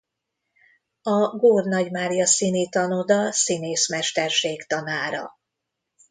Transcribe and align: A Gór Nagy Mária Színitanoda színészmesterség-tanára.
A 1.01 1.27
Gór 1.37 1.65
Nagy 1.65 1.91
Mária 1.91 2.25
Színitanoda 2.25 3.31
színészmesterség-tanára. 3.31 5.33